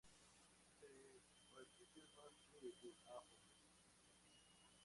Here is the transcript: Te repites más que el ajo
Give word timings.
Te 0.79 0.87
repites 1.53 2.09
más 2.17 2.35
que 2.49 2.57
el 2.57 2.95
ajo 3.05 3.37